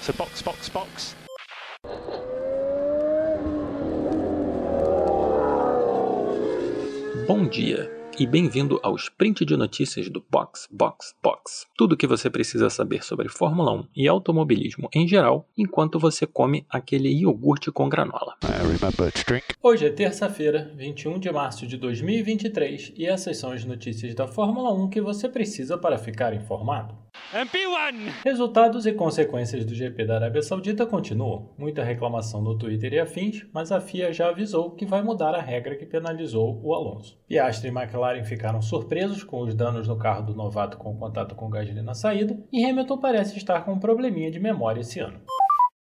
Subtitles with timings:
[0.00, 1.16] So box, box, box.
[7.26, 11.66] Bom dia e bem-vindo ao sprint de notícias do Box Box Box.
[11.76, 16.26] Tudo o que você precisa saber sobre Fórmula 1 e automobilismo em geral, enquanto você
[16.26, 18.34] come aquele iogurte com granola.
[19.62, 24.72] Hoje é terça-feira, 21 de março de 2023, e essas são as notícias da Fórmula
[24.72, 27.07] 1 que você precisa para ficar informado.
[27.32, 28.22] MP1!
[28.24, 31.50] Resultados e consequências do GP da Arábia Saudita continuam.
[31.58, 35.40] Muita reclamação no Twitter e afins, mas a FIA já avisou que vai mudar a
[35.40, 37.18] regra que penalizou o Alonso.
[37.28, 41.50] Piastri e McLaren ficaram surpresos com os danos no carro do novato com contato com
[41.50, 45.20] gasolina na saída, e Hamilton parece estar com um probleminha de memória esse ano.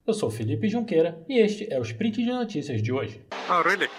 [0.06, 3.20] Eu sou Felipe Junqueira e este é o Sprint de Notícias de hoje.
[3.50, 3.90] Oh, really?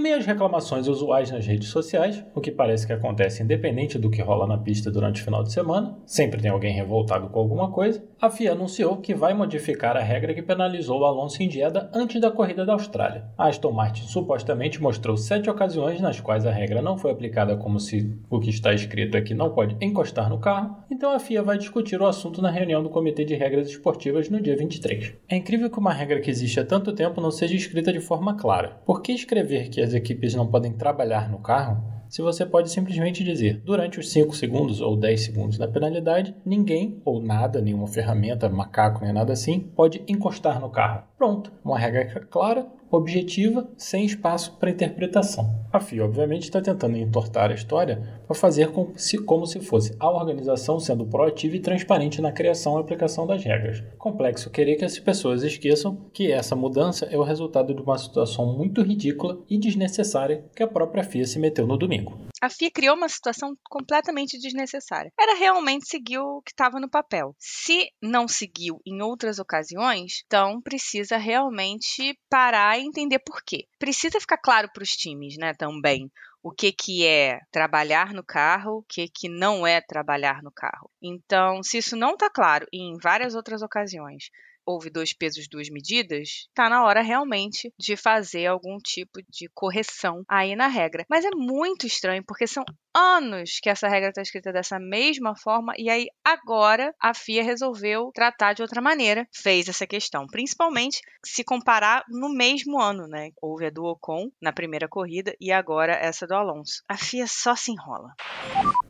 [0.00, 4.20] Meio às reclamações usuais nas redes sociais, o que parece que acontece independente do que
[4.20, 8.04] rola na pista durante o final de semana, sempre tem alguém revoltado com alguma coisa,
[8.20, 12.20] a FIA anunciou que vai modificar a regra que penalizou o Alonso em Jeddah antes
[12.20, 13.26] da corrida da Austrália.
[13.38, 17.78] A Aston Martin supostamente mostrou sete ocasiões nas quais a regra não foi aplicada como
[17.78, 21.58] se o que está escrito que não pode encostar no carro, então a FIA vai
[21.58, 25.14] discutir o assunto na reunião do Comitê de Regras Esportivas no dia 23.
[25.28, 28.34] É incrível que uma regra que existe há tanto tempo não seja escrita de forma
[28.34, 28.80] clara.
[28.84, 33.24] Por que escrever que as equipes não podem trabalhar no carro, se você pode simplesmente
[33.24, 38.50] dizer, durante os 5 segundos ou 10 segundos da penalidade, ninguém ou nada, nenhuma ferramenta,
[38.50, 41.04] macaco nem nada assim, pode encostar no carro.
[41.22, 45.54] Pronto, uma regra clara, objetiva, sem espaço para interpretação.
[45.72, 49.94] A FIA, obviamente, está tentando entortar a história para fazer como se, como se fosse
[50.00, 53.84] a organização sendo proativa e transparente na criação e aplicação das regras.
[53.96, 58.56] Complexo querer que as pessoas esqueçam que essa mudança é o resultado de uma situação
[58.56, 62.31] muito ridícula e desnecessária que a própria FIA se meteu no domingo.
[62.42, 65.12] A FIA criou uma situação completamente desnecessária.
[65.16, 67.36] Era realmente seguir o que estava no papel.
[67.38, 73.68] Se não seguiu em outras ocasiões, então precisa realmente parar e entender por quê.
[73.78, 76.10] Precisa ficar claro para os times, né, também
[76.42, 80.90] o que, que é trabalhar no carro, o que, que não é trabalhar no carro.
[81.00, 84.24] Então, se isso não está claro e em várias outras ocasiões
[84.66, 90.22] houve dois pesos, duas medidas, está na hora realmente de fazer algum tipo de correção
[90.28, 91.04] aí na regra.
[91.08, 95.72] Mas é muito estranho, porque são anos que essa regra está escrita dessa mesma forma
[95.78, 101.44] e aí agora a FIA resolveu tratar de outra maneira, fez essa questão, principalmente se
[101.44, 103.30] comparar no mesmo ano, né?
[103.40, 106.82] Houve a do Ocon na primeira corrida e agora essa do Alonso.
[106.88, 108.12] A FIA só se enrola.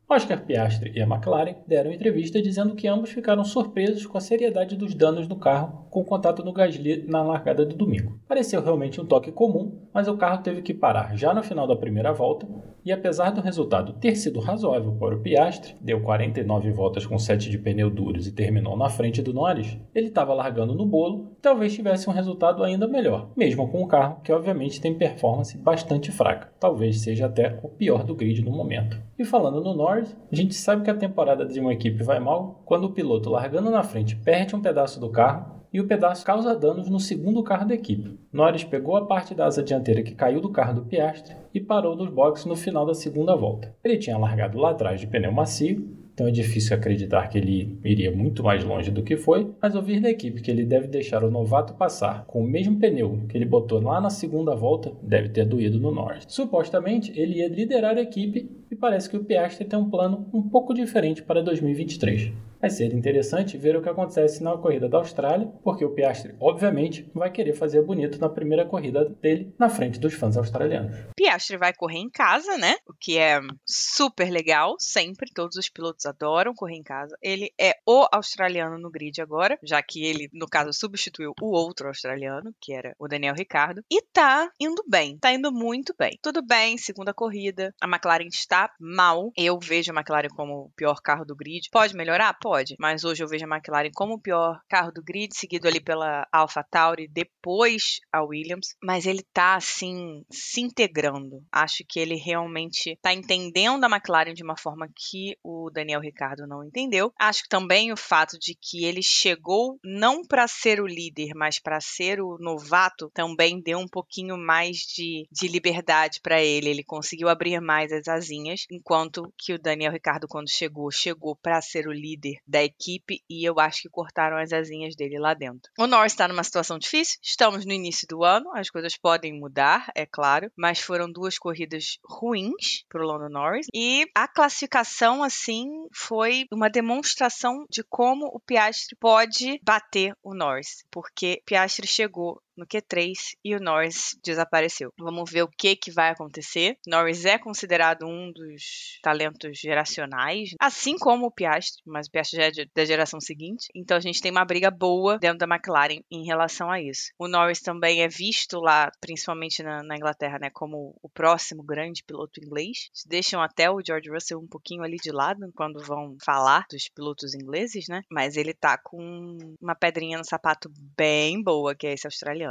[0.09, 4.77] Oscar Piastri e a McLaren deram entrevista dizendo que ambos ficaram surpresos com a seriedade
[4.77, 8.21] dos danos no carro com o contato no Gasly na largada do domingo.
[8.29, 11.77] Pareceu realmente um toque comum, mas o carro teve que parar já no final da
[11.77, 12.47] primeira volta
[12.85, 14.93] e apesar do resultado ter sido razoável.
[14.93, 19.23] Para o Piastri, deu 49 voltas com 7 de pneu duros e terminou na frente
[19.23, 23.69] do Norris, ele estava largando no bolo e talvez tivesse um resultado ainda melhor, mesmo
[23.69, 28.15] com um carro que obviamente tem performance bastante fraca, talvez seja até o pior do
[28.15, 29.01] grid no momento.
[29.19, 32.63] E falando no Norris, a gente sabe que a temporada de uma equipe vai mal
[32.65, 36.55] quando o piloto largando na frente perde um pedaço do carro e o pedaço causa
[36.55, 38.19] danos no segundo carro da equipe.
[38.33, 41.97] Norris pegou a parte da asa dianteira que caiu do carro do Piastri e parou
[41.97, 43.75] nos boxes no final da segunda volta.
[43.83, 48.15] Ele tinha largado lá atrás de pneu macio, então é difícil acreditar que ele iria
[48.15, 51.31] muito mais longe do que foi, mas ouvir da equipe que ele deve deixar o
[51.31, 55.47] novato passar com o mesmo pneu que ele botou lá na segunda volta deve ter
[55.47, 56.27] doído no Norris.
[56.29, 60.43] Supostamente ele ia liderar a equipe e parece que o Piastri tem um plano um
[60.43, 62.31] pouco diferente para 2023.
[62.63, 67.11] Vai ser interessante ver o que acontece na corrida da Austrália, porque o Piastri, obviamente,
[67.13, 70.97] vai querer fazer bonito na primeira corrida dele na frente dos fãs australianos.
[71.17, 72.77] Piastri vai correr em casa, né?
[72.89, 75.29] O que é super legal, sempre.
[75.35, 77.17] Todos os pilotos adoram correr em casa.
[77.21, 81.89] Ele é o australiano no grid agora, já que ele, no caso, substituiu o outro
[81.89, 83.83] australiano, que era o Daniel Ricardo.
[83.91, 86.17] E tá indo bem, tá indo muito bem.
[86.23, 87.75] Tudo bem, segunda corrida.
[87.81, 89.33] A McLaren está mal.
[89.37, 91.69] Eu vejo a McLaren como o pior carro do grid.
[91.73, 92.39] Pode melhorar?
[92.41, 95.67] Pode pode, mas hoje eu vejo a McLaren como o pior carro do grid, seguido
[95.67, 101.43] ali pela AlphaTauri, depois a Williams, mas ele tá assim se integrando.
[101.51, 106.47] Acho que ele realmente tá entendendo a McLaren de uma forma que o Daniel Ricardo
[106.47, 107.11] não entendeu.
[107.19, 111.59] Acho que também o fato de que ele chegou não para ser o líder, mas
[111.59, 116.69] para ser o novato, também deu um pouquinho mais de, de liberdade para ele.
[116.69, 121.59] Ele conseguiu abrir mais as asinhas enquanto que o Daniel Ricardo, quando chegou, chegou para
[121.63, 125.71] ser o líder da equipe e eu acho que cortaram as asinhas dele lá dentro.
[125.79, 129.91] O Norris está numa situação difícil, estamos no início do ano, as coisas podem mudar,
[129.95, 135.69] é claro, mas foram duas corridas ruins para o Lando Norris e a classificação, assim,
[135.95, 142.67] foi uma demonstração de como o Piastri pode bater o Norris, porque Piastri chegou no
[142.67, 143.13] Q3
[143.45, 144.93] e o Norris desapareceu.
[144.99, 146.77] Vamos ver o que, que vai acontecer.
[146.87, 152.47] Norris é considerado um dos talentos geracionais, assim como o Piastri, mas o Piastri já
[152.47, 153.69] é da geração seguinte.
[153.75, 157.13] Então a gente tem uma briga boa dentro da McLaren em relação a isso.
[157.19, 162.05] O Norris também é visto lá, principalmente na, na Inglaterra, né, como o próximo grande
[162.05, 162.91] piloto inglês.
[163.07, 167.35] Deixam até o George Russell um pouquinho ali de lado quando vão falar dos pilotos
[167.35, 168.03] ingleses, né?
[168.11, 172.42] Mas ele tá com uma pedrinha no sapato bem boa, que é esse australiano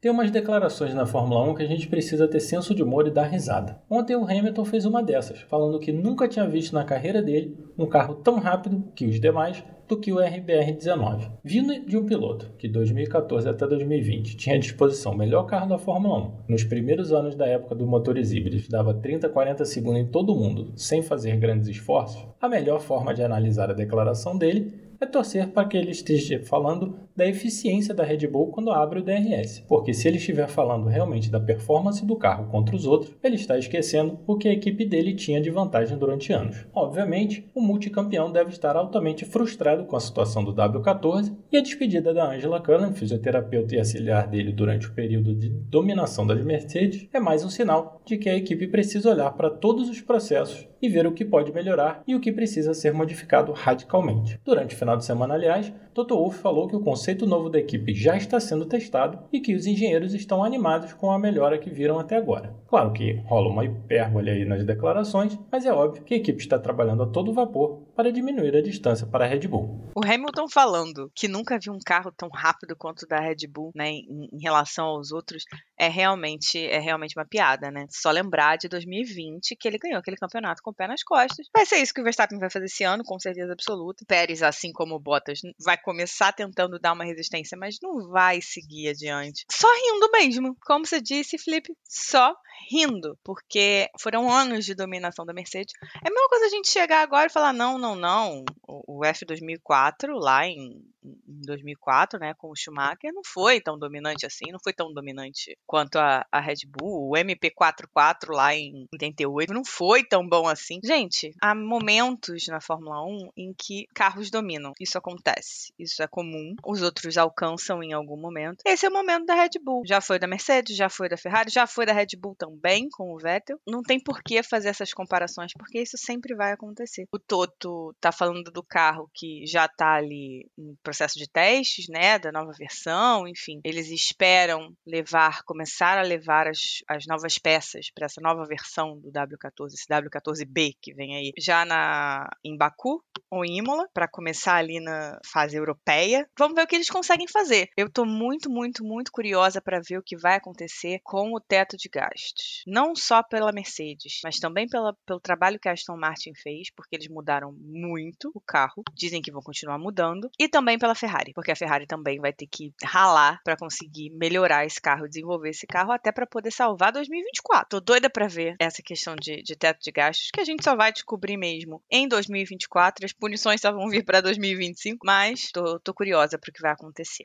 [0.00, 3.10] Tem umas declarações na Fórmula 1 que a gente precisa ter senso de humor e
[3.10, 3.80] dar risada.
[3.88, 7.86] Ontem o Hamilton fez uma dessas, falando que nunca tinha visto na carreira dele um
[7.86, 11.32] carro tão rápido que os demais do que o RBR19.
[11.42, 15.78] Vindo de um piloto que 2014 até 2020 tinha à disposição o melhor carro da
[15.78, 20.06] Fórmula 1, nos primeiros anos da época do motores híbridos dava 30 40 segundos em
[20.06, 25.06] todo mundo sem fazer grandes esforços, a melhor forma de analisar a declaração dele é
[25.06, 29.62] torcer para que ele esteja falando da eficiência da Red Bull quando abre o DRS,
[29.68, 33.58] porque se ele estiver falando realmente da performance do carro contra os outros, ele está
[33.58, 36.64] esquecendo o que a equipe dele tinha de vantagem durante anos.
[36.72, 42.14] Obviamente, o multicampeão deve estar altamente frustrado com a situação do W14 e a despedida
[42.14, 47.20] da Angela Cullen, fisioterapeuta e auxiliar dele durante o período de dominação das Mercedes, é
[47.20, 51.06] mais um sinal de que a equipe precisa olhar para todos os processos e ver
[51.06, 54.40] o que pode melhorar e o que precisa ser modificado radicalmente.
[54.42, 57.94] Durante o final de semana, aliás, Toto Wolff falou que o conceito novo da equipe
[57.94, 61.98] já está sendo testado e que os engenheiros estão animados com a melhora que viram
[61.98, 62.54] até agora.
[62.68, 66.58] Claro que rola uma hipérbole aí nas declarações, mas é óbvio que a equipe está
[66.58, 69.90] trabalhando a todo vapor para diminuir a distância para a Red Bull.
[69.94, 73.72] O Hamilton falando que nunca viu um carro tão rápido quanto o da Red Bull,
[73.74, 75.44] né, em, em relação aos outros,
[75.78, 77.84] é realmente é realmente uma piada, né?
[77.90, 81.46] Só lembrar de 2020 que ele ganhou aquele campeonato com o pé nas costas.
[81.54, 84.02] Vai ser isso que o Verstappen vai fazer esse ano, com certeza absoluta.
[84.08, 88.88] Pérez, assim como o Bottas, vai começar tentando dar uma resistência, mas não vai seguir
[88.88, 89.44] adiante.
[89.52, 90.56] Só rindo mesmo.
[90.64, 92.34] Como você disse, Felipe, só
[92.68, 95.72] rindo, porque foram anos de dominação da Mercedes.
[96.04, 98.44] É a mesma coisa a gente chegar agora e falar: não, não, não.
[98.66, 104.50] O, F2004, lá em, em 2004, né, com o Schumacher, não foi tão dominante assim,
[104.50, 107.10] não foi tão dominante quanto a, a Red Bull.
[107.10, 110.80] O MP44 lá em 88 não foi tão bom assim.
[110.84, 114.72] Gente, há momentos na Fórmula 1 em que carros dominam.
[114.80, 115.72] Isso acontece.
[115.78, 116.54] Isso é comum.
[116.64, 118.62] Os outros alcançam em algum momento.
[118.66, 119.82] Esse é o momento da Red Bull.
[119.86, 123.14] Já foi da Mercedes, já foi da Ferrari, já foi da Red Bull também com
[123.14, 123.58] o Vettel.
[123.66, 127.06] Não tem por que fazer essas comparações, porque isso sempre vai acontecer.
[127.12, 132.18] O Toto tá falando do carro que já tá ali em processo de testes, né,
[132.18, 133.60] da nova versão, enfim.
[133.64, 139.12] Eles esperam levar, começar a levar as, as novas peças para essa nova versão do
[139.12, 144.56] W14, esse W14B que vem aí, já na em Baku ou em Imola, para começar
[144.56, 146.28] ali na fase europeia.
[146.36, 147.68] Vamos ver o que eles conseguem fazer.
[147.76, 151.76] Eu tô muito, muito, muito curiosa para ver o que vai acontecer com o teto
[151.76, 156.32] de gastos não só pela Mercedes, mas também pela, pelo trabalho que a Aston Martin
[156.34, 160.94] fez, porque eles mudaram muito o carro, dizem que vão continuar mudando, e também pela
[160.94, 165.50] Ferrari, porque a Ferrari também vai ter que ralar para conseguir melhorar esse carro, desenvolver
[165.50, 167.68] esse carro até para poder salvar 2024.
[167.68, 170.74] Tô doida para ver essa questão de, de teto de gastos, que a gente só
[170.74, 175.92] vai descobrir mesmo em 2024, as punições só vão vir para 2025, mas tô, tô
[175.92, 177.24] curiosa para o que vai acontecer.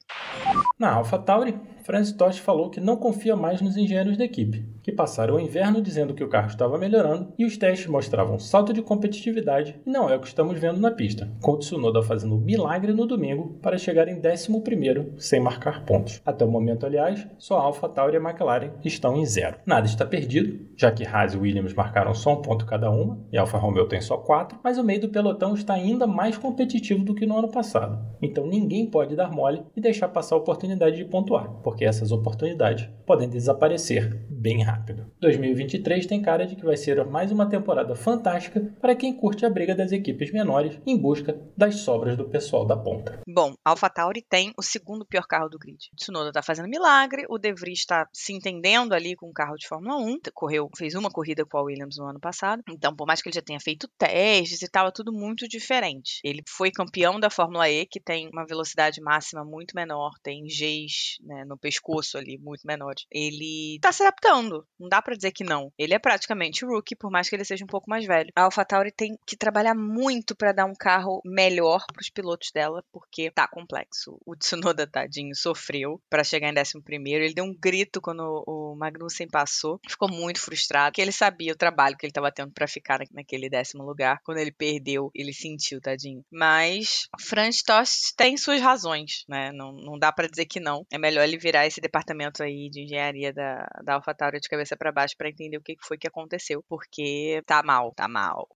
[0.77, 5.38] Na AlphaTauri, Francis Tosh falou que não confia mais nos engenheiros da equipe, que passaram
[5.38, 9.82] o inverno dizendo que o carro estava melhorando e os testes mostravam salto de competitividade
[9.84, 13.08] e não é o que estamos vendo na pista, com Tsunoda fazendo um milagre no
[13.08, 16.22] domingo para chegar em 11 sem marcar pontos.
[16.24, 19.58] Até o momento, aliás, só AlphaTauri e McLaren estão em zero.
[19.65, 23.39] Nada está perdido, já que Haas e Williams marcaram só um ponto cada uma e
[23.39, 27.15] Alfa Romeo tem só quatro, mas o meio do pelotão está ainda mais competitivo do
[27.15, 28.06] que no ano passado.
[28.22, 32.88] Então ninguém pode dar mole e deixar passar a oportunidade de pontuar, porque essas oportunidades
[33.04, 34.75] podem desaparecer bem rápido.
[35.20, 39.50] 2023 tem cara de que vai ser mais uma temporada fantástica para quem curte a
[39.50, 43.20] briga das equipes menores em busca das sobras do pessoal da ponta.
[43.27, 45.89] Bom, AlphaTauri tem o segundo pior carro do grid.
[45.96, 49.67] Tsunoda tá fazendo milagre, o De Vries está se entendendo ali com o carro de
[49.67, 52.62] Fórmula 1, correu, fez uma corrida com a Williams no ano passado.
[52.70, 56.20] Então, por mais que ele já tenha feito testes e tal, é tudo muito diferente.
[56.24, 61.17] Ele foi campeão da Fórmula E, que tem uma velocidade máxima muito menor, tem Gs
[61.22, 63.05] né, no pescoço ali muito menores.
[63.12, 65.72] Ele tá se adaptando, não dá para dizer que não.
[65.77, 68.31] Ele é praticamente rookie, por mais que ele seja um pouco mais velho.
[68.36, 72.84] A AlphaTauri tem que trabalhar muito para dar um carro melhor para os pilotos dela,
[72.91, 74.17] porque tá complexo.
[74.25, 77.24] O Tsunoda, tadinho, sofreu para chegar em 11 primeiro.
[77.24, 81.57] Ele deu um grito quando o Magnussen passou, ficou muito frustrado, porque ele sabia o
[81.57, 84.19] trabalho que ele estava tendo para ficar naquele décimo lugar.
[84.24, 86.24] Quando ele perdeu, ele sentiu, tadinho.
[86.31, 89.51] Mas Franz Tost tem suas razões, né?
[89.51, 90.86] Não, não dá para dizer que não.
[90.91, 94.91] É melhor ele virar esse departamento aí de engenharia da, da AlphaTauri de cabeça para
[94.91, 98.47] baixo para entender o que foi que aconteceu, porque tá mal, tá mal.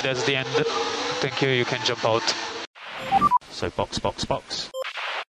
[0.01, 0.49] That's the end.
[1.21, 1.51] Thank you.
[1.51, 2.23] You can jump out.
[3.49, 4.69] So box, box, box.